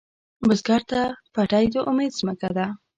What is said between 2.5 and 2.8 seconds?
ده